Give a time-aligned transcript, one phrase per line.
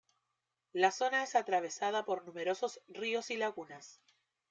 [0.73, 4.01] La zona es atravesada por numerosos ríos y lagunas.